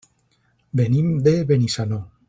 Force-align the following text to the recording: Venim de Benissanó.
Venim 0.79 1.13
de 1.29 1.35
Benissanó. 1.53 2.03